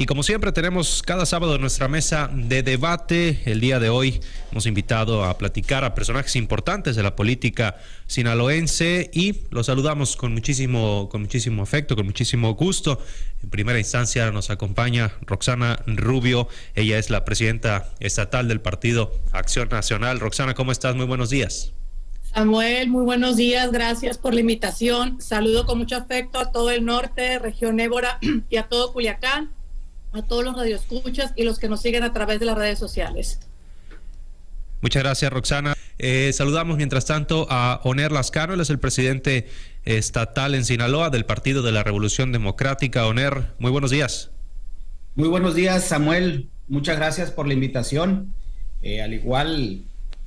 [0.00, 3.40] Y como siempre tenemos cada sábado nuestra mesa de debate.
[3.46, 4.20] El día de hoy
[4.52, 10.32] hemos invitado a platicar a personajes importantes de la política sinaloense y los saludamos con
[10.32, 13.02] muchísimo, con muchísimo afecto, con muchísimo gusto.
[13.42, 16.46] En primera instancia nos acompaña Roxana Rubio.
[16.76, 20.20] Ella es la presidenta estatal del Partido Acción Nacional.
[20.20, 20.94] Roxana, ¿cómo estás?
[20.94, 21.72] Muy buenos días.
[22.32, 25.20] Samuel, muy buenos días, gracias por la invitación.
[25.20, 29.50] Saludo con mucho afecto a todo el norte, región Ébora y a todo Culiacán,
[30.12, 33.40] a todos los radioescuchas y los que nos siguen a través de las redes sociales.
[34.80, 35.74] Muchas gracias, Roxana.
[35.98, 39.48] Eh, saludamos mientras tanto a Oner Lascano, él es el presidente
[39.84, 43.06] estatal en Sinaloa del Partido de la Revolución Democrática.
[43.06, 44.30] Oner, muy buenos días.
[45.16, 46.48] Muy buenos días, Samuel.
[46.68, 48.32] Muchas gracias por la invitación.
[48.82, 49.82] Eh, al igual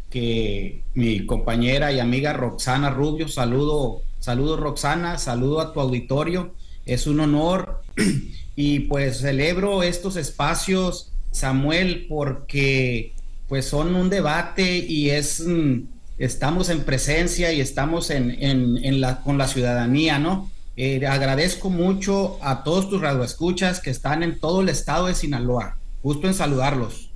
[0.09, 3.29] que mi compañera y amiga Roxana Rubio.
[3.29, 6.53] Saludo, saludo Roxana, saludo a tu auditorio.
[6.85, 7.81] Es un honor
[8.55, 13.13] y pues celebro estos espacios, Samuel, porque
[13.47, 15.81] pues son un debate y es mm,
[16.17, 20.51] estamos en presencia y estamos en, en, la, con la ciudadanía, ¿no?
[20.77, 25.77] Eh, agradezco mucho a todos tus radioescuchas que están en todo el estado de Sinaloa.
[26.01, 27.10] Gusto en saludarlos.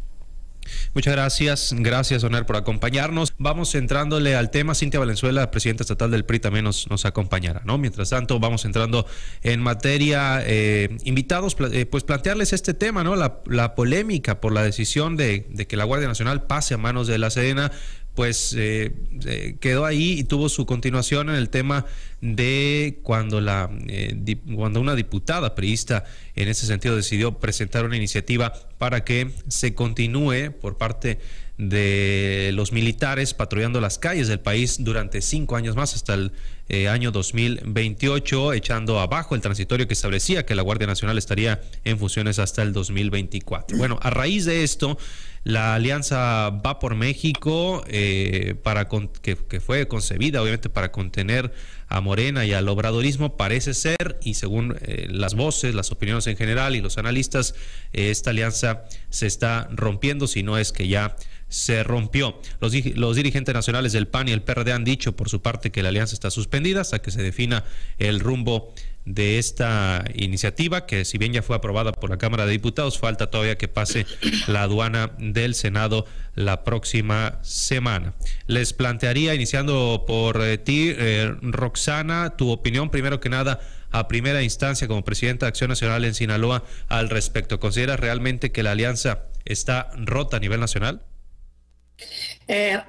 [0.93, 3.33] Muchas gracias, gracias Oner por acompañarnos.
[3.37, 4.75] Vamos entrándole al tema.
[4.75, 7.77] Cintia Valenzuela, presidenta estatal del PRI, también nos, nos acompañará, ¿no?
[7.77, 9.05] Mientras tanto, vamos entrando
[9.43, 10.41] en materia.
[10.45, 13.15] Eh, invitados, eh, pues plantearles este tema, ¿no?
[13.15, 17.07] La, la polémica por la decisión de, de, que la Guardia Nacional pase a manos
[17.07, 17.71] de la Sedena
[18.15, 18.93] pues eh,
[19.25, 21.85] eh, quedó ahí y tuvo su continuación en el tema
[22.21, 26.05] de cuando la eh, cuando una diputada priista
[26.35, 31.19] en ese sentido decidió presentar una iniciativa para que se continúe por parte
[31.57, 36.31] de los militares patrullando las calles del país durante cinco años más hasta el
[36.89, 42.39] año 2028, echando abajo el transitorio que establecía que la Guardia Nacional estaría en funciones
[42.39, 43.77] hasta el 2024.
[43.77, 44.97] Bueno, a raíz de esto,
[45.45, 48.89] la alianza va por México, eh, para
[49.21, 51.53] que, fue concebida obviamente para contener
[51.87, 56.35] a Morena y al obradorismo, parece ser, y según eh, las voces, las opiniones en
[56.35, 57.53] general y los analistas,
[57.93, 61.15] eh, esta alianza se está rompiendo, si no es que ya
[61.47, 62.41] se rompió.
[62.59, 65.83] Los, los, dirigentes nacionales del PAN y el PRD han dicho por su parte que
[65.83, 67.63] la alianza está suspendida hasta que se defina
[67.97, 68.73] el rumbo
[69.05, 73.29] de esta iniciativa, que si bien ya fue aprobada por la Cámara de Diputados, falta
[73.29, 74.05] todavía que pase
[74.47, 78.13] la aduana del Senado la próxima semana.
[78.47, 83.59] Les plantearía, iniciando por eh, ti, eh, Roxana, tu opinión primero que nada
[83.91, 87.59] a primera instancia como presidenta de Acción Nacional en Sinaloa al respecto.
[87.59, 91.03] ¿Consideras realmente que la alianza está rota a nivel nacional?
[92.47, 92.81] Eh,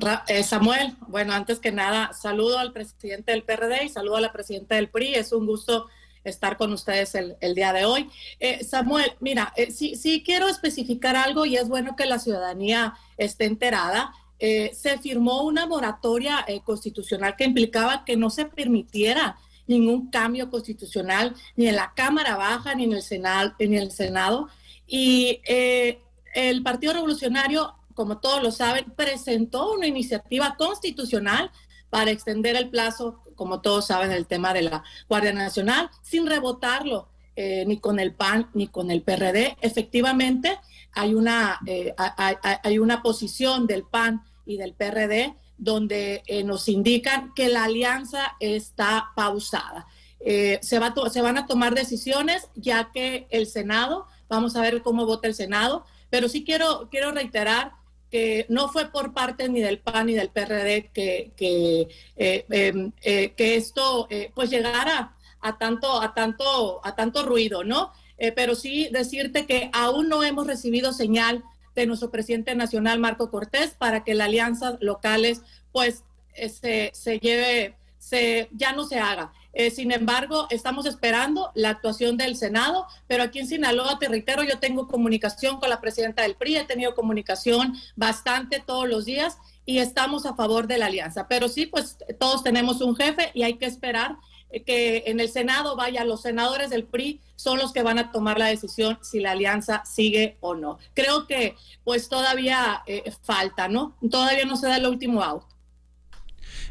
[0.44, 4.74] Samuel, bueno, antes que nada, saludo al presidente del PRD y saludo a la presidenta
[4.76, 5.14] del PRI.
[5.14, 5.86] Es un gusto
[6.28, 8.10] estar con ustedes el, día de hoy.
[8.40, 13.44] Eh, Samuel, mira, eh, sí, quiero especificar algo y es bueno que la ciudadanía esté
[13.44, 14.12] enterada.
[14.38, 21.34] Eh, se firmó una moratoria constitucional que implicaba que no se permitiera ningún cambio constitucional
[21.56, 23.54] ni en la Cámara Baja ni en el Senado.
[23.58, 24.48] En el Senado.
[24.86, 31.50] Y el Partido Revolucionario, como todos lo saben, presentó una iniciativa constitucional
[31.90, 37.08] para extender el plazo, como todos saben, el tema de la Guardia Nacional, sin rebotarlo
[37.34, 39.56] eh, ni con el PAN ni con el PRD.
[39.62, 40.58] Efectivamente,
[40.92, 47.32] hay una, eh, hay, una posición del PAN y del PRD donde eh, nos indican
[47.34, 49.86] que la alianza está pausada.
[50.20, 55.06] se, va se van a tomar decisiones ya que el Senado, vamos a ver cómo
[55.06, 57.72] vota el Senado, pero sí quiero, quiero reiterar
[58.10, 62.92] que no fue por parte ni del PAN ni del PRD que, que, eh, em,
[63.02, 67.92] eh, que esto eh, pues llegara a tanto, a tanto, a tanto ruido, ¿no?
[68.34, 71.44] pero sí decirte que aún no hemos recibido señal
[71.74, 76.02] de nuestro presidente nacional, Marco Cortés, para que la alianza locales pues
[76.34, 79.34] se, se lleve, se, ya no se haga.
[79.58, 84.42] Eh, sin embargo, estamos esperando la actuación del Senado, pero aquí en Sinaloa, te reitero,
[84.42, 89.38] yo tengo comunicación con la presidenta del PRI, he tenido comunicación bastante todos los días
[89.64, 91.26] y estamos a favor de la alianza.
[91.26, 94.18] Pero sí, pues todos tenemos un jefe y hay que esperar
[94.66, 98.38] que en el Senado vaya, los senadores del PRI son los que van a tomar
[98.38, 100.76] la decisión si la alianza sigue o no.
[100.92, 103.97] Creo que pues todavía eh, falta, ¿no?
[104.10, 105.44] Todavía no se da el último out.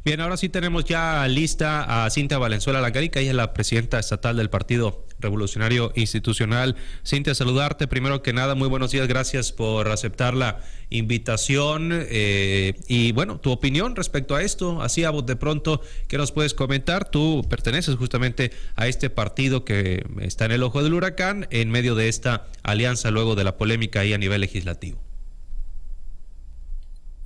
[0.03, 4.37] Bien, ahora sí tenemos ya lista a Cintia Valenzuela Lacarica, ella es la presidenta estatal
[4.37, 6.75] del Partido Revolucionario Institucional.
[7.05, 7.87] Cintia, saludarte.
[7.87, 10.59] Primero que nada, muy buenos días, gracias por aceptar la
[10.89, 16.17] invitación eh, y bueno, tu opinión respecto a esto, así a vos de pronto, ¿qué
[16.17, 17.09] nos puedes comentar?
[17.09, 21.95] Tú perteneces justamente a este partido que está en el ojo del huracán en medio
[21.95, 25.01] de esta alianza luego de la polémica ahí a nivel legislativo.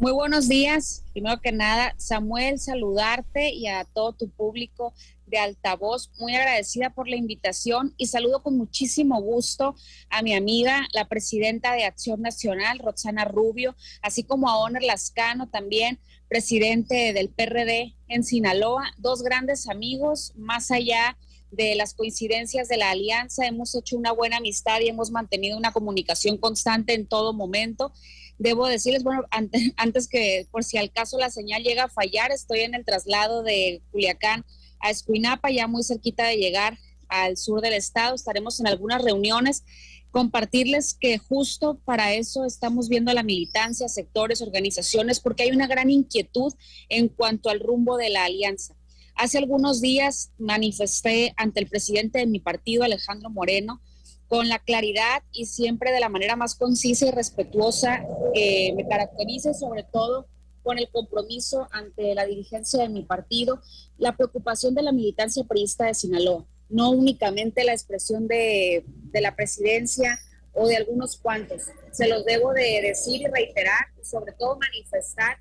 [0.01, 1.03] Muy buenos días.
[1.11, 4.93] Primero que nada, Samuel, saludarte y a todo tu público
[5.27, 6.09] de altavoz.
[6.19, 9.75] Muy agradecida por la invitación y saludo con muchísimo gusto
[10.09, 15.49] a mi amiga, la presidenta de Acción Nacional, Roxana Rubio, así como a Oner Lascano,
[15.49, 15.99] también
[16.29, 18.93] presidente del PRD en Sinaloa.
[18.99, 21.17] Dos grandes amigos, más allá
[21.51, 23.47] de las coincidencias de la alianza.
[23.47, 27.91] Hemos hecho una buena amistad y hemos mantenido una comunicación constante en todo momento
[28.39, 29.25] debo decirles, bueno,
[29.77, 33.43] antes, que por si al caso la señal llega a fallar, estoy en el traslado
[33.43, 34.43] de Culiacán
[34.79, 38.15] a Escuinapa, ya muy cerquita de llegar al sur del estado.
[38.15, 39.63] Estaremos en algunas reuniones.
[40.11, 45.67] Compartirles que justo para eso estamos viendo a la militancia, sectores, organizaciones, porque hay una
[45.67, 46.53] gran inquietud
[46.87, 48.75] en cuanto al rumbo de la alianza.
[49.15, 53.81] Hace algunos días manifesté ante el presidente de mi partido, Alejandro Moreno,
[54.29, 59.55] con la claridad y siempre de la manera más concisa y respetuosa que me caracterice,
[59.55, 60.27] sobre todo
[60.61, 63.59] con el compromiso ante la dirigencia de mi partido,
[63.97, 69.35] la preocupación de la militancia periodista de Sinaloa, no únicamente la expresión de, de la
[69.35, 70.19] presidencia
[70.53, 71.63] o de algunos cuantos.
[71.91, 75.39] Se los debo de decir y reiterar, sobre todo manifestar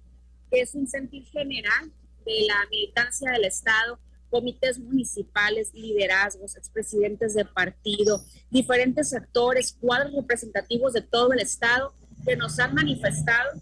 [0.51, 1.93] que es un sentir general
[2.25, 3.99] de la militancia del Estado
[4.31, 11.95] comités municipales, liderazgos, expresidentes de partido, diferentes actores, cuadros representativos de todo el Estado
[12.25, 13.61] que nos han manifestado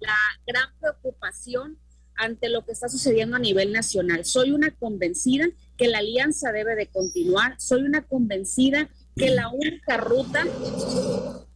[0.00, 1.78] la gran preocupación
[2.16, 4.24] ante lo que está sucediendo a nivel nacional.
[4.24, 5.46] Soy una convencida
[5.76, 10.44] que la alianza debe de continuar, soy una convencida que la única ruta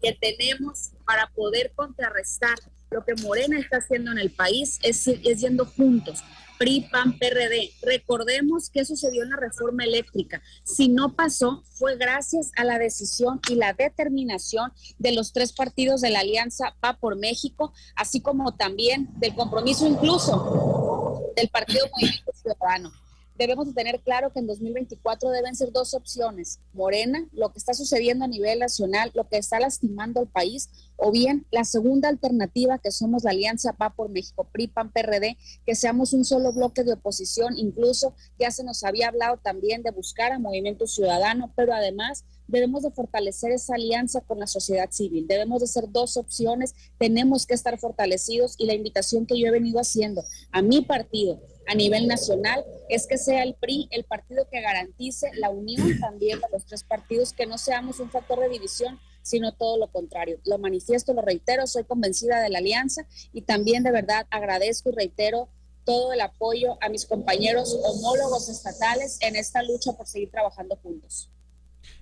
[0.01, 2.55] que tenemos para poder contrarrestar
[2.91, 6.23] lo que Morena está haciendo en el país es, es yendo juntos,
[6.59, 7.73] PRI, PAN, PRD.
[7.83, 10.43] Recordemos qué sucedió en la reforma eléctrica.
[10.63, 16.01] Si no pasó, fue gracias a la decisión y la determinación de los tres partidos
[16.01, 22.33] de la alianza Va por México, así como también del compromiso incluso del Partido Movimiento
[22.33, 23.04] Ciudadano
[23.37, 26.61] debemos de tener claro que en 2024 deben ser dos opciones.
[26.73, 31.11] Morena, lo que está sucediendo a nivel nacional, lo que está lastimando al país, o
[31.11, 35.37] bien la segunda alternativa que somos la Alianza PA por México, PRI, PAN, PRD,
[35.67, 39.91] que seamos un solo bloque de oposición, incluso ya se nos había hablado también de
[39.91, 45.27] buscar a Movimiento Ciudadano, pero además debemos de fortalecer esa alianza con la sociedad civil.
[45.27, 49.51] Debemos de ser dos opciones, tenemos que estar fortalecidos y la invitación que yo he
[49.51, 50.23] venido haciendo
[50.53, 55.31] a mi partido a nivel nacional es que sea el PRI el partido que garantice
[55.35, 59.53] la unión también de los tres partidos, que no seamos un factor de división, sino
[59.53, 60.39] todo lo contrario.
[60.45, 64.95] Lo manifiesto, lo reitero, soy convencida de la alianza y también de verdad agradezco y
[64.95, 65.49] reitero
[65.85, 71.31] todo el apoyo a mis compañeros homólogos estatales en esta lucha por seguir trabajando juntos.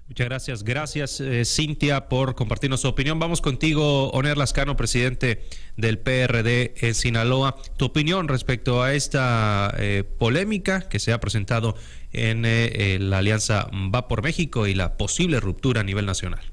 [0.08, 0.64] Muchas gracias.
[0.64, 3.19] Gracias, eh, Cintia, por compartirnos su opinión.
[3.19, 5.44] Vamos contigo, Oner Lascano, presidente
[5.76, 7.56] del PRD en Sinaloa.
[7.78, 11.76] Tu opinión respecto a esta eh, polémica que se ha presentado
[12.12, 16.44] en eh, la alianza Va por México y la posible ruptura a nivel nacional.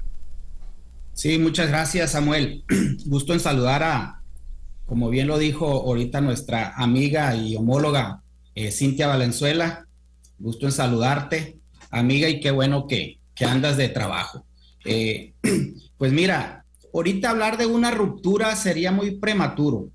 [1.12, 2.64] Sí, muchas gracias, Samuel.
[3.04, 4.22] Gusto en saludar a,
[4.86, 8.22] como bien lo dijo ahorita nuestra amiga y homóloga
[8.70, 9.86] Cintia Valenzuela.
[10.38, 11.58] Gusto en saludarte,
[11.90, 14.44] amiga, y qué bueno que, andas de trabajo.
[14.84, 15.32] Eh,
[15.98, 19.88] pues mira, ahorita hablar de una ruptura sería muy prematuro,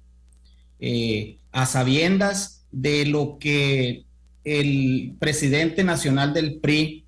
[0.80, 4.06] eh, a sabiendas de lo que
[4.44, 7.06] el presidente nacional del PRI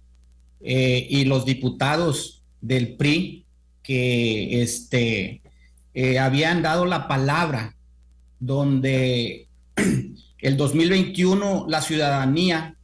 [0.61, 3.45] eh, y los diputados del PRI
[3.83, 5.41] que este,
[6.19, 7.75] habían dado la palabra
[8.39, 9.47] donde
[10.39, 12.76] el 2021 la ciudadanía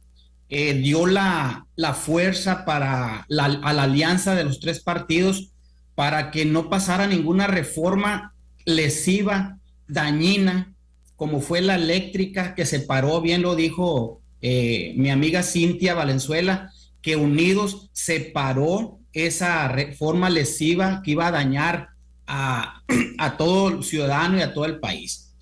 [0.48, 5.50] eh, dio la, fuerza para la, a la alianza de los tres partidos
[5.94, 8.34] para que no pasara ninguna reforma
[8.64, 10.74] lesiva, dañina,
[11.16, 16.70] como fue la eléctrica que se paró, bien lo dijo eh, mi amiga Cintia Valenzuela,
[17.00, 21.90] que unidos separó esa reforma lesiva que iba a dañar
[22.26, 22.82] a,
[23.18, 25.34] a todo el ciudadano y a todo el país.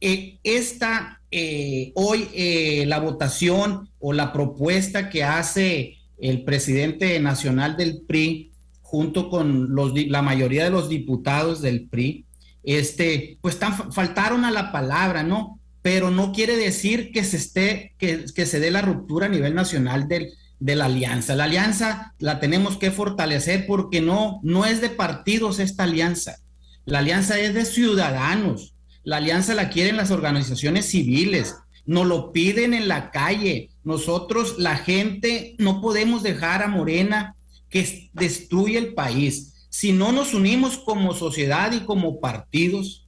[0.00, 7.76] Eh, esta eh, hoy eh, la votación o la propuesta que hace el presidente nacional
[7.76, 12.26] del PRI junto con los, la mayoría de los diputados del PRI,
[12.64, 13.56] este, pues
[13.90, 15.60] faltaron a la palabra, ¿no?
[15.82, 20.08] pero no quiere decir que se esté, que, se dé la ruptura a nivel nacional
[20.08, 21.34] del, de la alianza.
[21.34, 26.36] La alianza la tenemos que fortalecer porque no, no es de partidos esta alianza.
[26.84, 28.69] La alianza es de ciudadanos.
[29.04, 31.56] La alianza la quieren las organizaciones civiles.
[31.86, 33.70] Nos lo piden en la calle.
[33.84, 37.36] Nosotros, la gente, no podemos dejar a Morena
[37.68, 39.66] que destruye el país.
[39.70, 43.06] Si no nos unimos como sociedad y como partidos,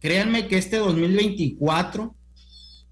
[0.00, 2.14] créanme que este 2024,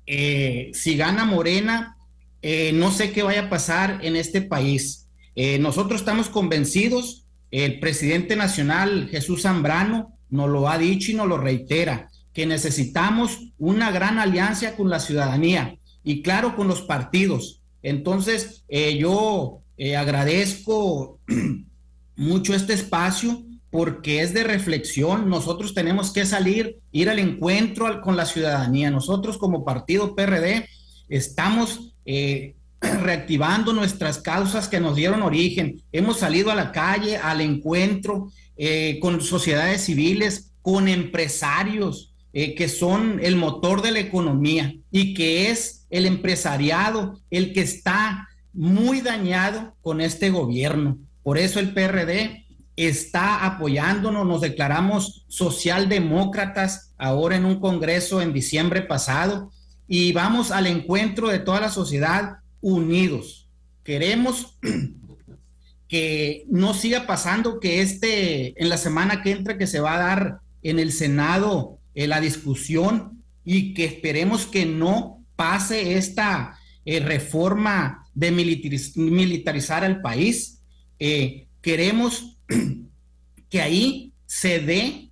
[0.07, 1.97] eh, si gana Morena,
[2.43, 5.09] eh, no sé qué vaya a pasar en este país.
[5.35, 11.29] Eh, nosotros estamos convencidos, el presidente nacional Jesús Zambrano nos lo ha dicho y nos
[11.29, 17.63] lo reitera, que necesitamos una gran alianza con la ciudadanía y claro con los partidos.
[17.83, 19.63] Entonces, yo
[19.97, 21.19] agradezco
[22.17, 25.31] mucho este espacio porque es de reflexión.
[25.31, 28.91] Nosotros tenemos que salir, ir al encuentro con la ciudadanía.
[28.91, 30.69] Nosotros como partido PRD
[31.09, 35.83] estamos eh, reactivando nuestras causas que nos dieron origen.
[35.91, 42.69] Hemos salido a la calle, al encuentro eh, con sociedades civiles, con empresarios eh, que
[42.69, 49.01] son el motor de la economía y que es el empresariado el que está muy
[49.01, 50.99] dañado con este gobierno.
[51.23, 58.83] Por eso el PRD está apoyándonos, nos declaramos socialdemócratas ahora en un congreso en diciembre
[58.83, 59.51] pasado
[59.89, 63.49] y vamos al encuentro de toda la sociedad unidos.
[63.83, 64.59] Queremos
[65.89, 69.99] que no siga pasando que este, en la semana que entra, que se va a
[69.99, 78.07] dar en el Senado la discusión y que esperemos que no pase esta eh, reforma
[78.15, 80.63] de militarizar al país.
[80.99, 82.39] Eh, queremos
[83.49, 85.11] que ahí se dé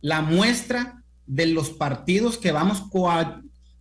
[0.00, 2.84] la muestra de los partidos que vamos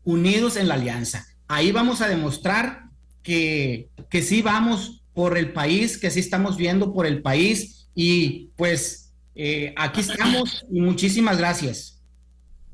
[0.03, 1.25] unidos en la alianza.
[1.47, 2.83] Ahí vamos a demostrar
[3.23, 8.51] que, que sí vamos por el país, que sí estamos viendo por el país y
[8.55, 11.96] pues eh, aquí estamos y muchísimas gracias.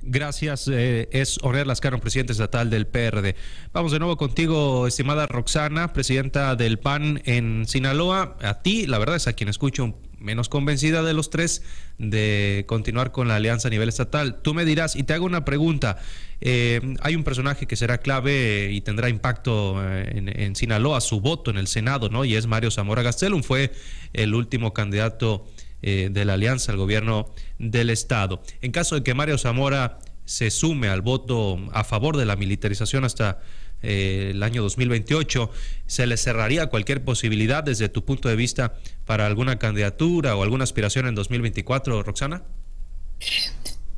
[0.05, 0.67] Gracias.
[0.67, 3.35] Eh, es Orel Lascano, presidente estatal del PRD.
[3.71, 8.37] Vamos de nuevo contigo, estimada Roxana, presidenta del PAN en Sinaloa.
[8.41, 11.63] A ti, la verdad es a quien escucho menos convencida de los tres
[11.97, 14.41] de continuar con la alianza a nivel estatal.
[14.41, 15.97] Tú me dirás, y te hago una pregunta,
[16.41, 21.21] eh, hay un personaje que será clave y tendrá impacto eh, en, en, Sinaloa, su
[21.21, 22.25] voto en el Senado, ¿no?
[22.25, 23.71] Y es Mario Zamora Gastelum, fue
[24.11, 25.45] el último candidato
[25.83, 28.41] eh, de la alianza al gobierno del Estado.
[28.61, 33.03] En caso de que Mario Zamora se sume al voto a favor de la militarización
[33.03, 33.41] hasta
[33.81, 35.51] eh, el año 2028,
[35.85, 38.75] ¿se le cerraría cualquier posibilidad desde tu punto de vista
[39.05, 42.43] para alguna candidatura o alguna aspiración en 2024, Roxana?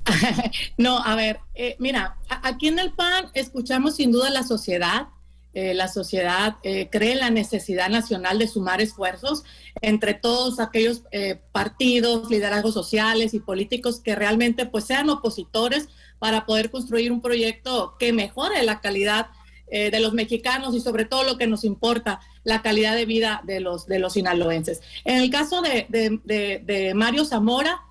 [0.77, 5.07] No, a ver, eh, mira, aquí en el PAN escuchamos sin duda la sociedad,
[5.55, 9.45] eh, la sociedad eh, cree la necesidad nacional de sumar esfuerzos
[9.81, 15.87] entre todos aquellos eh, partidos, liderazgos sociales y políticos que realmente pues sean opositores
[16.19, 19.27] para poder construir un proyecto que mejore la calidad
[19.67, 23.59] de los mexicanos y sobre todo lo que nos importa, la calidad de vida de
[23.59, 24.81] los, de los sinaloenses.
[25.05, 27.81] En el caso de, de Mario Zamora,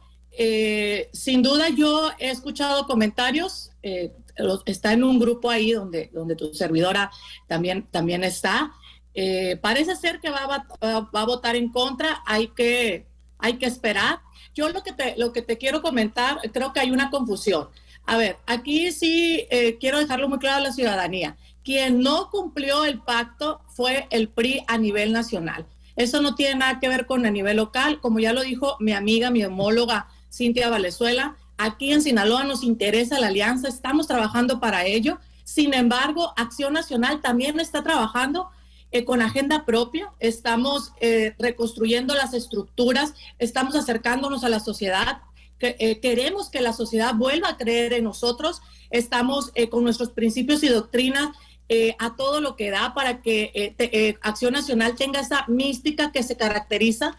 [1.12, 3.72] sin duda yo he escuchado comentarios
[4.66, 7.10] está en un grupo ahí donde, donde tu servidora
[7.46, 8.72] también, también está.
[9.14, 13.06] Eh, parece ser que va a, va a, votar en contra, hay que,
[13.38, 14.20] hay que esperar.
[14.54, 17.68] Yo lo que, te, lo que te quiero comentar, creo que hay una confusión.
[18.06, 21.36] A ver, aquí sí eh, quiero dejarlo muy claro a la ciudadanía.
[21.62, 25.66] Quien no cumplió el pacto fue el PRI a nivel nacional.
[25.96, 28.00] Eso no tiene nada que ver con a nivel local.
[28.00, 33.20] Como ya lo dijo mi amiga, mi homóloga Cintia Valenzuela, Aquí en Sinaloa nos interesa
[33.20, 35.18] la alianza, estamos trabajando para ello.
[35.44, 38.50] Sin embargo, Acción Nacional también está trabajando
[38.90, 45.20] eh, con agenda propia, estamos eh, reconstruyendo las estructuras, estamos acercándonos a la sociedad,
[45.60, 50.68] eh, queremos que la sociedad vuelva a creer en nosotros, estamos con nuestros principios y
[50.68, 51.30] doctrinas
[51.98, 57.16] a todo lo que da para que Acción Nacional tenga esa mística que se caracteriza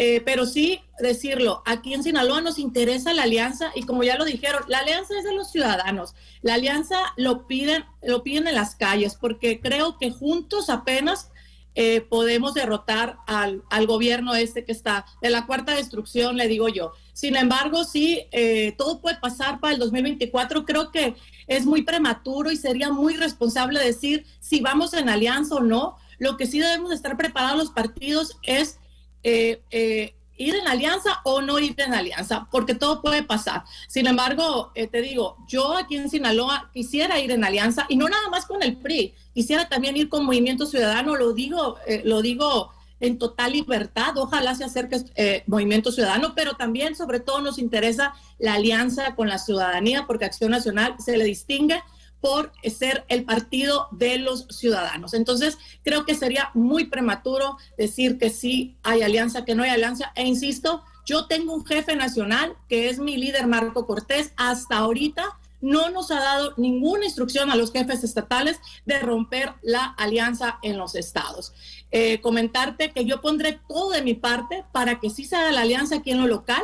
[0.00, 4.24] eh, pero sí decirlo, aquí en Sinaloa nos interesa la alianza y como ya lo
[4.24, 6.14] dijeron, la alianza es de los ciudadanos.
[6.40, 11.32] La alianza lo piden, lo piden en las calles porque creo que juntos apenas
[11.74, 16.92] eh, podemos derrotar al, gobierno este que está de la cuarta destrucción, le digo yo.
[17.12, 20.64] Sin embargo, sí, eh, todo puede pasar para el 2024.
[20.64, 21.16] Creo que
[21.48, 25.96] es muy prematuro y sería muy responsable decir si vamos en alianza o no.
[26.20, 28.78] Lo que sí debemos estar preparados los partidos es
[29.22, 33.64] eh, eh, ir en alianza o no ir en alianza, porque todo puede pasar.
[33.88, 38.08] Sin embargo, eh, te digo, yo aquí en Sinaloa quisiera ir en alianza y no
[38.08, 42.70] nada más con el PRI, quisiera también ir con Movimiento Ciudadano, lo digo, lo digo
[43.00, 48.54] en total libertad, ojalá se acerque Movimiento Ciudadano, pero también sobre todo nos interesa la
[48.54, 51.82] alianza con la ciudadanía, porque Acción Nacional se le distingue
[52.20, 55.14] por ser el partido de los ciudadanos.
[55.14, 60.12] Entonces, creo que sería muy prematuro decir que sí hay alianza, que no hay alianza.
[60.14, 64.32] E insisto, yo tengo un jefe nacional que es mi líder Marco Cortés.
[64.36, 69.84] Hasta ahorita no nos ha dado ninguna instrucción a los jefes estatales de romper la
[69.84, 71.52] alianza en los estados.
[71.90, 75.62] Eh, comentarte que yo pondré todo de mi parte para que sí se haga la
[75.62, 76.62] alianza aquí en lo local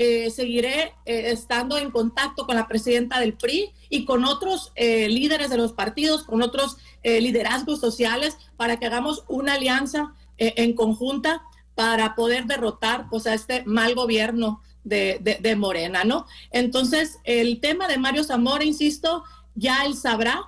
[0.00, 5.08] eh, seguiré eh, estando en contacto con la presidenta del PRI y con otros eh,
[5.08, 11.42] líderes de los partidos, con otros liderazgos sociales, para que hagamos una alianza en conjunta
[11.74, 16.26] para poder derrotar pues, a este mal gobierno de, de, Morena, ¿no?
[16.50, 19.24] Entonces, el tema de Mario Zamora, insisto,
[19.54, 20.42] ya él sabrá.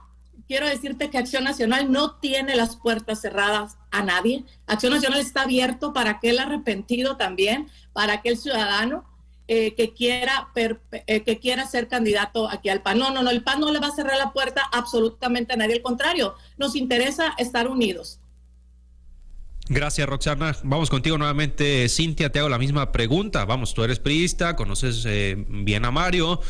[0.47, 4.45] Quiero decirte que Acción Nacional no tiene las puertas cerradas a nadie.
[4.67, 9.10] Acción Nacional está abierto para aquel arrepentido también, para aquel ciudadano
[9.53, 13.01] eh, que, quiera eh, que quiera ser candidato aquí al PAN.
[13.01, 15.75] No, no, no, el PAN no le va a cerrar la puerta absolutamente a nadie.
[15.75, 18.21] Al contrario, nos interesa estar unidos.
[19.69, 20.57] Gracias, Roxana.
[20.63, 21.89] Vamos contigo nuevamente.
[21.89, 23.45] Cintia, te hago la misma pregunta.
[23.45, 26.41] Vamos, tú eres priista, conoces eh, bien a Mario.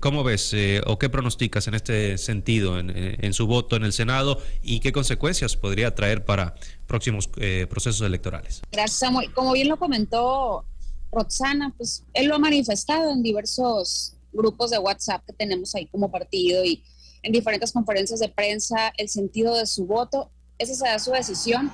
[0.00, 0.54] ¿Cómo ves
[0.84, 5.56] o qué pronosticas en este sentido, en, su voto en el Senado y qué consecuencias
[5.56, 6.54] podría traer para
[6.86, 7.28] próximos
[7.70, 8.60] procesos electorales?
[8.70, 9.32] Gracias, Samuel.
[9.32, 10.66] Como bien lo comentó
[11.10, 16.10] Roxana, pues él lo ha manifestado en diversos grupos de WhatsApp que tenemos ahí como
[16.10, 16.84] partido y
[17.22, 20.30] en diferentes conferencias de prensa el sentido de su voto.
[20.58, 21.72] Esa será su decisión.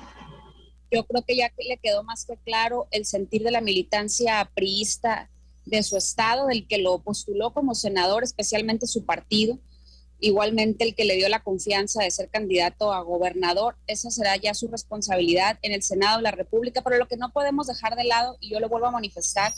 [0.90, 5.30] Yo creo que ya le quedó más que claro el sentir de la militancia priista
[5.64, 9.58] de su estado, del que lo postuló como senador, especialmente su partido
[10.26, 14.54] igualmente el que le dio la confianza de ser candidato a gobernador, esa será ya
[14.54, 18.04] su responsabilidad en el Senado de la República, pero lo que no podemos dejar de
[18.04, 19.52] lado, y yo lo vuelvo a manifestar,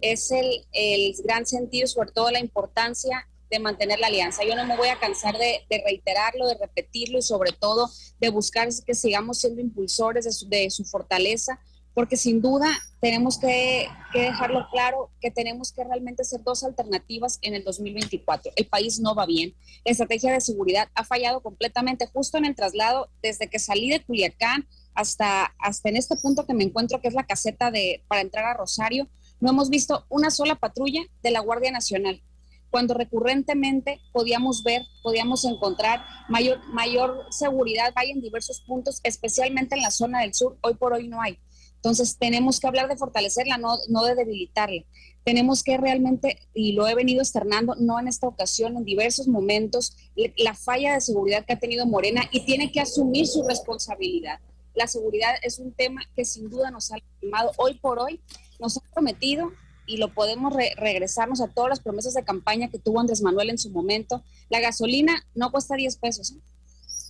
[0.00, 4.44] es el, el gran sentido, sobre todo la importancia de mantener la alianza.
[4.44, 7.90] Yo no me voy a cansar de, reiterarlo, de repetirlo y sobre todo
[8.20, 11.60] de buscar que sigamos siendo impulsores de su, de su fortaleza,
[11.94, 12.68] porque sin duda
[13.00, 18.52] tenemos que, dejarlo claro que tenemos que realmente ser dos alternativas en el 2024.
[18.56, 19.54] El país no va bien.
[19.84, 24.02] La estrategia de seguridad ha fallado completamente justo en el traslado desde que salí de
[24.02, 28.20] Culiacán hasta, hasta en este punto que me encuentro, que es la caseta de, para
[28.20, 29.08] entrar a Rosario.
[29.40, 32.22] No hemos visto una sola patrulla de la Guardia Nacional
[32.70, 39.82] cuando recurrentemente podíamos ver, podíamos encontrar mayor, mayor seguridad, hay en diversos puntos, especialmente en
[39.82, 41.38] la zona del sur, hoy por hoy no hay.
[41.80, 44.84] Entonces, tenemos que hablar de fortalecerla, no, no de debilitarla.
[45.24, 49.96] Tenemos que realmente, y lo he venido externando, no en esta ocasión, en diversos momentos,
[50.36, 54.40] la falla de seguridad que ha tenido Morena y tiene que asumir su responsabilidad.
[54.74, 58.20] La seguridad es un tema que sin duda nos ha lastimado hoy por hoy,
[58.58, 59.50] nos ha prometido
[59.86, 63.58] y lo podemos regresarnos a todas las promesas de campaña que tuvo Andrés Manuel en
[63.58, 64.22] su momento.
[64.50, 66.32] La gasolina no cuesta 10 pesos.
[66.32, 66.40] ¿eh?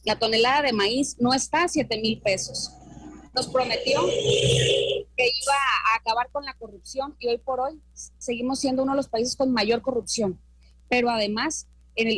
[0.04, 2.70] La tonelada de maíz no está a 7 mil pesos
[3.34, 5.54] nos prometió que iba
[5.92, 7.80] a acabar con la corrupción y hoy por hoy
[8.18, 10.40] seguimos siendo uno de los países con mayor corrupción.
[10.88, 11.68] Pero además,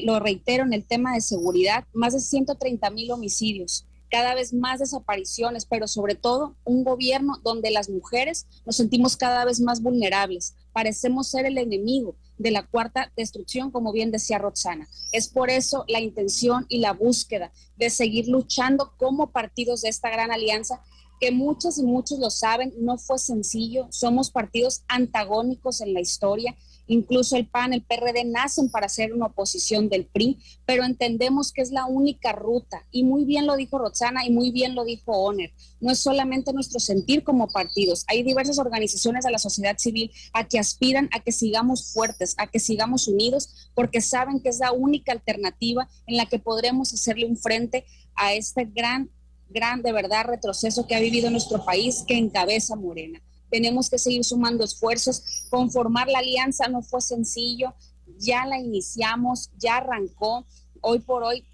[0.04, 4.78] lo reitero, en el tema de seguridad, más de 130 mil homicidios, cada vez más
[4.78, 10.54] desapariciones, pero sobre todo un gobierno donde las mujeres nos sentimos cada vez más vulnerables.
[10.74, 14.86] Parecemos ser el enemigo de la cuarta destrucción, como bien decía Roxana.
[15.12, 20.10] Es por eso la intención y la búsqueda de seguir luchando como partidos de esta
[20.10, 20.82] gran alianza
[21.22, 26.56] que muchos y muchos lo saben, no fue sencillo, somos partidos antagónicos en la historia,
[26.88, 31.62] incluso el PAN, el PRD nacen para ser una oposición del PRI, pero entendemos que
[31.62, 32.84] es la única ruta.
[32.90, 36.52] Y muy bien lo dijo Roxana y muy bien lo dijo Oner, no es solamente
[36.52, 41.20] nuestro sentir como partidos, hay diversas organizaciones de la sociedad civil a que aspiran a
[41.20, 46.16] que sigamos fuertes, a que sigamos unidos, porque saben que es la única alternativa en
[46.16, 49.08] la que podremos hacerle un frente a este gran
[49.52, 53.20] gran, de verdad, retroceso que ha vivido nuestro país que encabeza Morena.
[53.50, 55.46] Tenemos que seguir sumando esfuerzos.
[55.50, 57.74] Conformar la alianza no fue sencillo,
[58.18, 60.46] ya la iniciamos, ya arrancó.
[60.80, 61.44] Hoy por hoy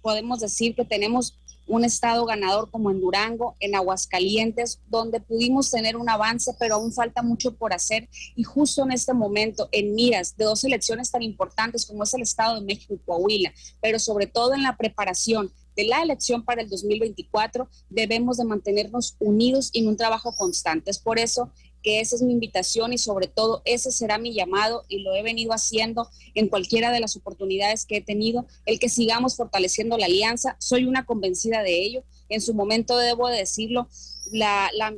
[0.00, 1.36] podemos decir que tenemos
[1.66, 6.92] un estado ganador como en Durango, en Aguascalientes, donde pudimos tener un avance, pero aún
[6.92, 8.08] falta mucho por hacer.
[8.34, 12.22] Y justo en este momento, en miras de dos elecciones tan importantes como es el
[12.22, 16.62] Estado de México y Coahuila, pero sobre todo en la preparación de la elección para
[16.62, 20.90] el 2024, debemos de mantenernos unidos en un trabajo constante.
[20.90, 21.50] Es por eso
[21.82, 25.22] que esa es mi invitación y sobre todo ese será mi llamado y lo he
[25.22, 30.06] venido haciendo en cualquiera de las oportunidades que he tenido, el que sigamos fortaleciendo la
[30.06, 30.56] alianza.
[30.60, 32.04] Soy una convencida de ello.
[32.28, 33.88] En su momento, debo decirlo,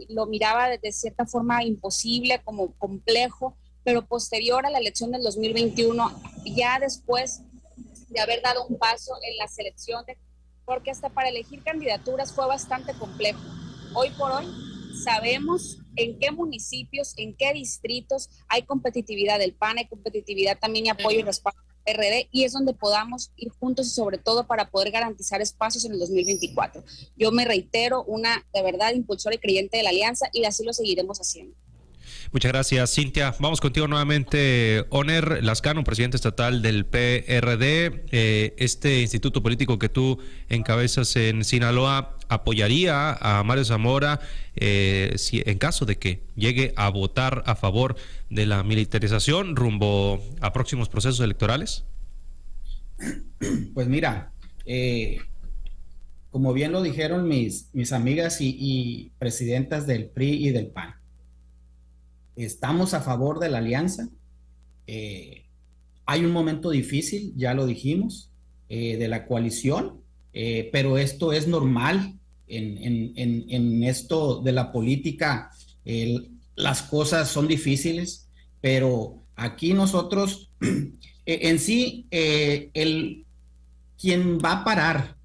[0.09, 6.23] lo miraba de cierta forma imposible, como complejo, pero posterior a la elección del 2021,
[6.45, 7.41] ya después
[8.09, 10.17] de haber dado un paso en la selección, de,
[10.65, 13.41] porque hasta para elegir candidaturas fue bastante complejo.
[13.95, 14.47] Hoy por hoy
[15.03, 20.89] sabemos en qué municipios, en qué distritos hay competitividad del PAN, hay competitividad también y
[20.89, 24.71] apoyo y respaldo del PRD y es donde podamos ir juntos y sobre todo para
[24.71, 26.83] poder garantizar espacios en el 2024.
[27.17, 30.73] Yo me reitero, una de verdad impulsora y creyente de la alianza y así lo
[30.73, 31.57] seguiremos haciendo.
[32.35, 33.33] Muchas gracias, Cintia.
[33.39, 38.07] Vamos contigo nuevamente, Oner Lascano, presidente estatal del PRD.
[38.11, 40.19] Eh, este instituto político que tú
[40.49, 44.19] encabezas en Sinaloa apoyaría a Mario Zamora
[44.57, 47.95] eh, si, en caso de que llegue a votar a favor
[48.31, 51.85] de la militarización rumbo a próximos procesos electorales.
[53.75, 54.33] Pues mira,
[54.67, 55.19] eh,
[56.33, 60.97] como bien lo dijeron mis, mis amigas y presidentas del PRI y del PAN,
[62.37, 64.09] estamos a favor de la alianza.
[64.87, 65.47] Eh,
[66.07, 68.31] hay un momento difícil, ya lo dijimos,
[68.69, 70.01] eh, de la coalición,
[70.33, 75.51] eh, pero esto es normal en, esto de la política.
[76.57, 78.29] las cosas son difíciles,
[78.61, 80.51] pero aquí nosotros,
[81.27, 83.25] en sí, el,
[84.01, 85.17] quien va a parar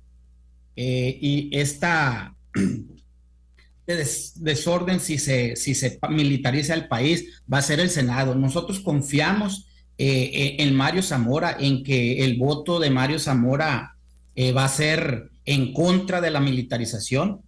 [0.75, 2.35] y esta
[3.95, 8.35] desorden si se, si se militariza el país va a ser el Senado.
[8.35, 13.95] Nosotros confiamos eh, eh, en Mario Zamora, en que el voto de Mario Zamora
[14.35, 17.41] eh, va a ser en contra de la militarización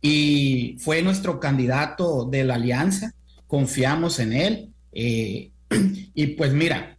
[0.00, 3.14] y fue nuestro candidato de la alianza,
[3.46, 4.72] confiamos en él.
[4.92, 6.98] y pues mira,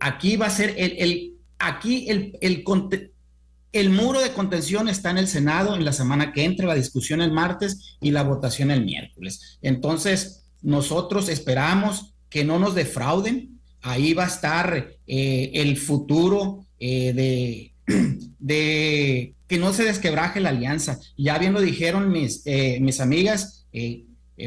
[0.00, 2.64] aquí va a ser el, el aquí el, el,
[3.72, 7.22] el muro de contención está en el Senado en la semana que entra, la discusión
[7.22, 9.58] el martes y la votación el miércoles.
[9.62, 13.60] Entonces, nosotros esperamos que no nos defrauden.
[13.80, 17.72] Ahí va a estar eh, el futuro eh,
[18.38, 21.00] de, que no se desquebraje la alianza.
[21.16, 23.66] Ya bien lo dijeron mis, eh, mis amigas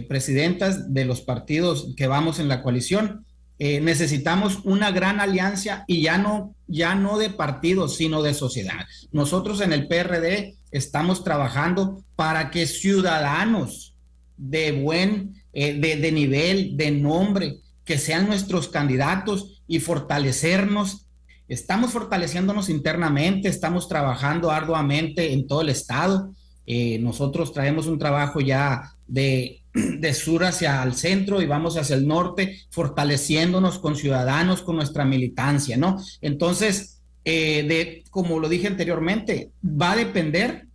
[0.08, 3.25] presidentas de los partidos que vamos en la coalición.
[3.58, 8.86] Necesitamos una gran alianza y ya no ya no de partidos, sino de sociedad.
[9.12, 13.96] Nosotros en el PRD estamos trabajando para que ciudadanos
[14.38, 21.08] de buen, eh, de, nivel, de nombre, que sean nuestros candidatos y fortalecernos.
[21.48, 26.32] Estamos fortaleciéndonos internamente, estamos trabajando arduamente en todo el estado.
[26.66, 31.98] Eh, nosotros traemos un trabajo ya de de sur hacia el centro y vamos hacia
[31.98, 35.98] el norte, fortaleciéndonos con ciudadanos, con nuestra militancia, ¿no?
[36.22, 40.68] Entonces, eh, de, como lo dije anteriormente, va a depender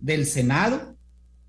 [0.00, 0.96] del Senado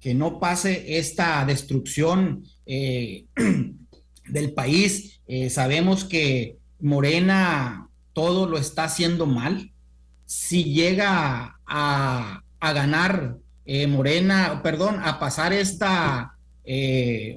[0.02, 3.26] que no pase esta destrucción eh,
[4.28, 5.22] del país.
[5.28, 9.72] Eh, sabemos que Morena todo lo está haciendo mal.
[10.26, 13.38] Si llega a, a ganar
[13.90, 16.37] Morena, perdón, a pasar esta
[16.70, 17.34] eh,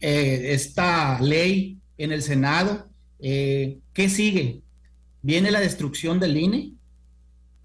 [0.00, 2.88] eh, esta ley en el Senado.
[3.18, 4.62] Eh, ¿Qué sigue?
[5.20, 6.74] ¿Viene la destrucción del INE?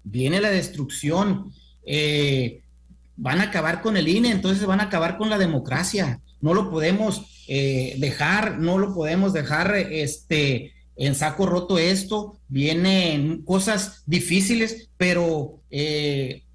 [0.02, 1.52] Viene la destrucción.
[3.16, 6.20] van a acabar con el INE, entonces van a acabar con la democracia.
[6.40, 12.40] No lo podemos dejar, no lo podemos dejar este, en saco roto esto.
[12.48, 15.60] Vienen cosas difíciles, pero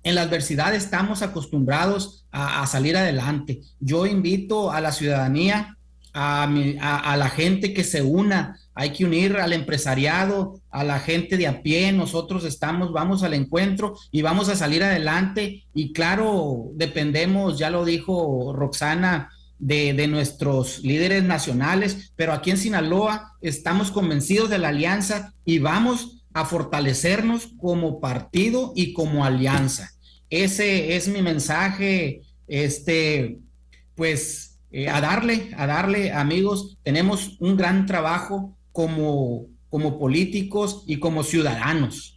[0.03, 3.61] en la adversidad estamos acostumbrados a, salir adelante.
[3.79, 5.77] Yo invito a la ciudadanía,
[6.13, 11.47] a, la gente que se una, hay que unir al empresariado, a la gente de
[11.47, 15.65] a pie, nosotros estamos, vamos al encuentro y vamos a salir adelante.
[15.73, 22.57] Y claro, dependemos, ya lo dijo Roxana, de, de, nuestros líderes nacionales, pero aquí en
[22.57, 29.91] Sinaloa estamos convencidos de la alianza y vamos a fortalecernos como partido y como alianza.
[30.29, 33.39] Ese es mi mensaje, este,
[33.95, 40.97] pues eh, a darle, a darle, amigos, tenemos un gran trabajo como, como políticos y
[40.99, 42.15] como ciudadanos.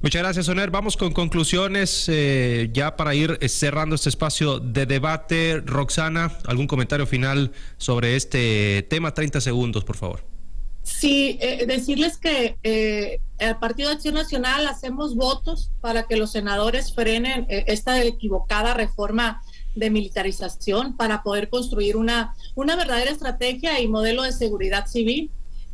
[0.00, 0.70] Muchas gracias, Soner.
[0.70, 5.60] Vamos con conclusiones eh, ya para ir cerrando este espacio de debate.
[5.64, 9.12] Roxana, ¿algún comentario final sobre este tema?
[9.12, 10.37] 30 segundos, por favor.
[10.88, 16.32] Sí, eh, decirles que eh, el Partido de Acción Nacional hacemos votos para que los
[16.32, 19.42] senadores frenen eh, esta equivocada reforma
[19.74, 25.30] de militarización para poder construir una, una verdadera estrategia y modelo de seguridad civil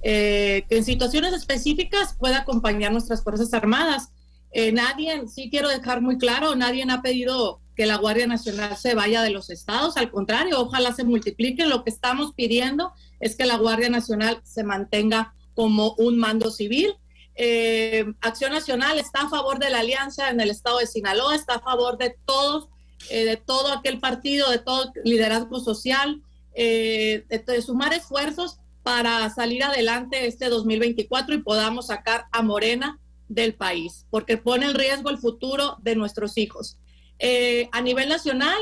[0.06, 4.10] eh, que en situaciones específicas pueda acompañar nuestras Fuerzas Armadas.
[4.52, 8.94] Eh, nadie, sí quiero dejar muy claro, nadie ha pedido que la Guardia Nacional se
[8.94, 11.66] vaya de los estados, al contrario, ojalá se multiplique.
[11.66, 16.94] Lo que estamos pidiendo es que la Guardia Nacional se mantenga como un mando civil.
[17.36, 21.56] Eh, Acción Nacional está a favor de la alianza en el estado de Sinaloa, está
[21.56, 22.68] a favor de todos,
[23.10, 26.22] eh, de todo aquel partido, de todo liderazgo social,
[26.54, 33.54] eh, de, sumar esfuerzos para salir adelante este 2024 y podamos sacar a Morena del
[33.54, 36.78] país, porque pone en riesgo el futuro de nuestros hijos.
[37.20, 38.58] A nivel nacional,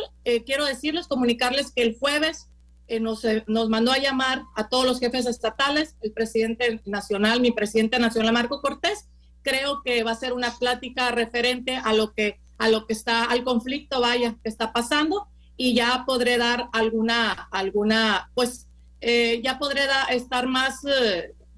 [0.46, 2.48] quiero decirles, comunicarles que el jueves
[2.92, 7.40] eh, nos, eh, nos, mandó a llamar a todos los jefes estatales, el presidente nacional,
[7.40, 9.08] mi presidente nacional, Marco Cortés.
[9.40, 13.24] Creo que va a ser una plática referente a lo que, a lo que está,
[13.24, 18.68] al conflicto, vaya, que está pasando y ya podré dar alguna, alguna, pues,
[19.00, 20.80] eh, ya podré estar más,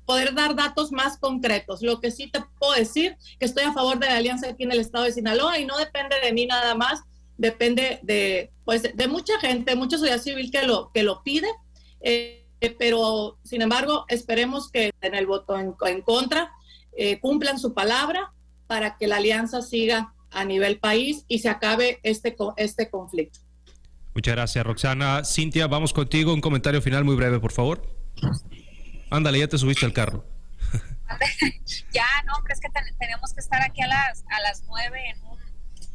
[0.07, 1.83] poder dar datos más concretos.
[1.83, 4.73] Lo que sí te puedo decir, que estoy a favor de la alianza aquí en
[4.73, 7.03] el estado de Sinaloa y no depende de mí nada más,
[7.37, 11.49] depende de, pues, de mucha gente, mucha sociedad civil que lo, que lo pide,
[12.01, 12.47] eh,
[12.79, 16.51] pero sin embargo esperemos que en el voto en, contra
[16.97, 18.33] eh, cumplan su palabra
[18.67, 23.41] para que la alianza siga a nivel país y se acabe este, este conflicto.
[24.15, 25.25] Muchas gracias, Roxana.
[25.25, 26.33] Cintia, vamos contigo.
[26.33, 27.83] Un comentario final muy breve, por favor.
[29.15, 30.25] Ándale, ya te subiste al carro.
[31.93, 35.23] ya, no, pero es que tenemos que estar aquí a las, a las nueve en
[35.25, 35.39] un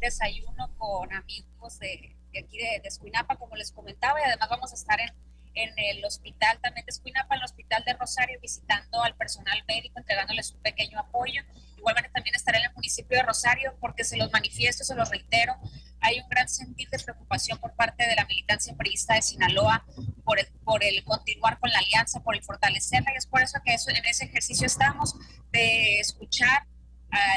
[0.00, 4.74] desayuno con amigos de, aquí de, de Escuinapa, como les comentaba, y además vamos a
[4.74, 5.10] estar en,
[5.54, 9.98] en el hospital también de Escuinapa, en el hospital de Rosario, visitando al personal médico,
[9.98, 11.42] entregándoles un pequeño apoyo.
[11.80, 15.56] Igualmente también estaré en el municipio de Rosario, porque se los manifiesto, se los reitero,
[16.00, 19.84] hay un gran sentir de preocupación por parte de la militancia periodista de Sinaloa
[20.24, 23.58] por el, por el continuar con la alianza, por el fortalecerla, y es por eso
[23.64, 25.14] que eso, en ese ejercicio estamos,
[25.52, 26.66] de escuchar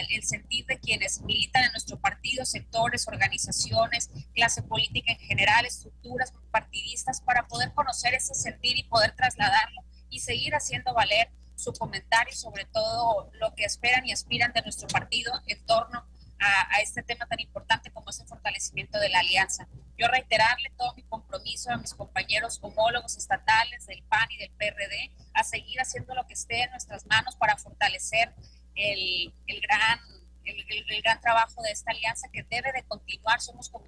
[0.10, 6.34] el sentir de quienes militan en nuestro partido, sectores, organizaciones, clase política en general, estructuras
[6.52, 11.32] partidistas, para poder conocer ese sentir y poder trasladarlo y seguir haciendo valer
[11.64, 16.06] su comentario sobre todo lo que esperan y aspiran de nuestro partido en torno
[16.40, 19.68] a, a, este tema tan importante como es el fortalecimiento de la alianza.
[19.98, 25.12] Yo reiterarle todo mi compromiso a mis compañeros homólogos estatales del PAN y del PRD
[25.34, 28.34] a seguir haciendo lo que esté en nuestras manos para fortalecer
[28.76, 30.00] el, el gran,
[30.44, 33.83] el, el, gran trabajo de esta alianza que debe de continuar, somos convencidos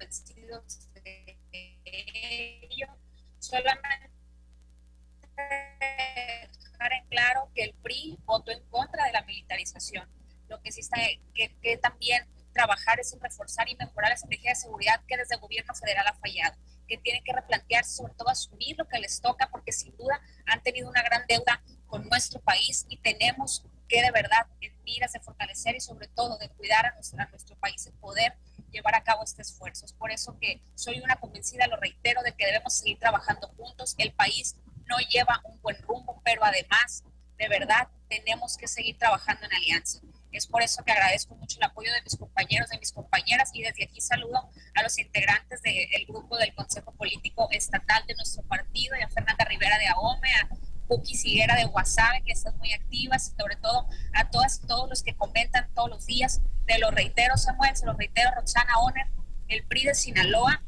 [40.32, 43.62] Es por eso que agradezco mucho el apoyo de mis compañeros, de mis compañeras y
[43.62, 48.94] desde aquí saludo a los integrantes del grupo del Consejo Político Estatal de nuestro partido,
[49.02, 50.48] a Fernanda Rivera de AOME, a
[50.88, 55.16] Cookie Siguera de WhatsApp, que están muy activas, sobre todo a todas todos los que
[55.16, 56.42] comentan todos los días.
[56.66, 59.06] Te lo reitero, Samuel, se lo reitero, Roxana Oner,
[59.48, 60.62] el PRI de Sinaloa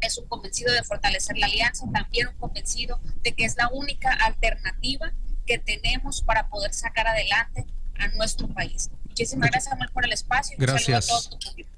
[0.00, 4.12] es un convencido de fortalecer la alianza, también un convencido de que es la única
[4.12, 5.12] alternativa
[5.46, 7.66] que tenemos para poder sacar adelante
[7.98, 8.90] a nuestro país.
[9.06, 10.56] Muchísimas gracias, Samuel, por el espacio.
[10.58, 11.30] Gracias.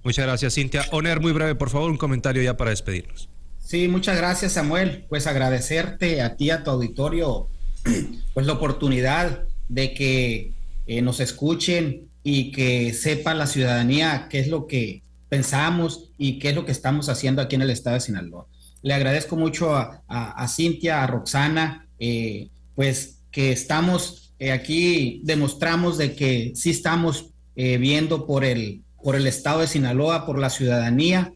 [0.03, 0.85] Muchas gracias, Cintia.
[0.93, 3.29] Oner, muy breve, por favor, un comentario ya para despedirnos.
[3.59, 5.07] Sí, muchas gracias, Samuel.
[5.09, 7.49] Pues agradecerte a ti, a tu auditorio,
[8.35, 10.53] pues la oportunidad de que
[10.87, 16.51] eh, nos escuchen y que sepa la ciudadanía qué es lo que pensamos y qué
[16.51, 18.47] es lo que estamos haciendo aquí en el estado de Sinaloa.
[18.83, 26.17] Le agradezco mucho a, Cintia, a Roxana, eh, pues que estamos eh, aquí, demostramos de
[26.17, 31.35] que sí estamos viendo por el, por el estado de Sinaloa, por la ciudadanía,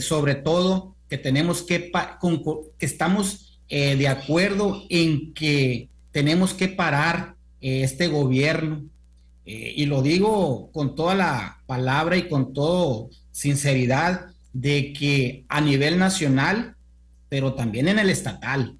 [0.00, 1.90] sobre todo que tenemos que,
[2.78, 8.84] que estamos eh, de acuerdo en que tenemos que parar eh, este gobierno,
[9.44, 15.60] eh, y lo digo con toda la palabra y con toda sinceridad, de que a
[15.60, 16.74] nivel nacional,
[17.28, 18.76] pero también en el estatal,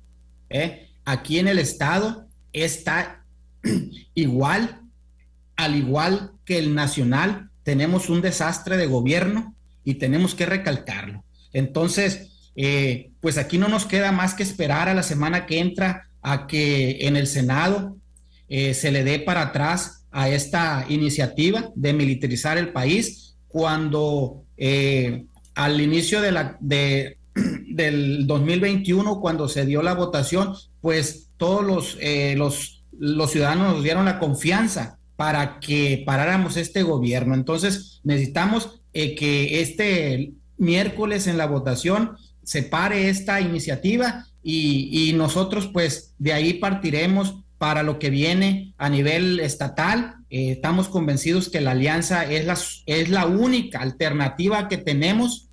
[1.05, 3.20] aquí en el estado está
[4.15, 4.81] igual,
[5.57, 11.25] al igual que el nacional, tenemos un desastre de gobierno y tenemos que recalcarlo.
[11.53, 16.09] Entonces, eh, pues aquí no nos queda más que esperar a la semana que entra
[16.23, 17.97] a que en el Senado
[18.49, 25.25] eh, se le dé para atrás a esta iniciativa de militarizar el país cuando eh,
[25.55, 27.19] al inicio de la, de,
[27.69, 31.99] del 2021, cuando se dio la votación, pues todos los,
[32.37, 37.35] los, los ciudadanos nos dieron la confianza para que paráramos este gobierno.
[37.35, 46.15] Entonces necesitamos que este miércoles en la votación se pare esta iniciativa y, nosotros pues
[46.19, 50.17] de ahí partiremos para lo que viene a nivel estatal.
[50.31, 55.49] Eh, estamos convencidos que la alianza es la, es la única alternativa que tenemos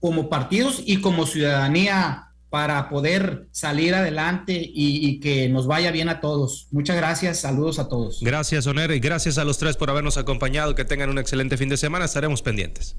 [0.00, 6.08] como partidos y como ciudadanía para poder salir adelante y, y, que nos vaya bien
[6.08, 6.68] a todos.
[6.70, 8.20] Muchas gracias, saludos a todos.
[8.22, 10.74] Gracias, Oner, y gracias a los tres por habernos acompañado.
[10.74, 12.96] Que tengan un excelente fin de semana, estaremos pendientes.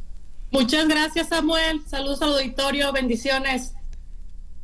[0.51, 1.81] Muchas gracias, Samuel.
[1.87, 3.73] Saludos al auditorio, bendiciones.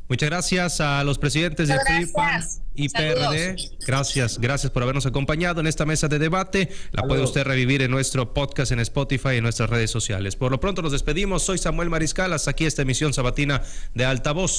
[0.06, 2.40] Muchas gracias a los presidentes de PRIPA
[2.74, 3.56] y PRD.
[3.86, 6.68] Gracias, gracias por habernos acompañado en esta mesa de debate.
[6.92, 10.36] La puede usted revivir en nuestro podcast en Spotify y en nuestras redes sociales.
[10.36, 11.42] Por lo pronto nos despedimos.
[11.42, 12.34] Soy Samuel Mariscal.
[12.34, 13.62] Hasta aquí esta emisión sabatina
[13.94, 14.52] de Altavoz.